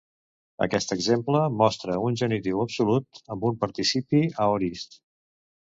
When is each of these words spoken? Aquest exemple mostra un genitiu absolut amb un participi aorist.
Aquest 0.65 0.93
exemple 0.95 1.41
mostra 1.59 1.99
un 2.07 2.17
genitiu 2.23 2.65
absolut 2.65 3.23
amb 3.37 3.47
un 3.53 3.61
participi 3.67 4.25
aorist. 4.49 5.03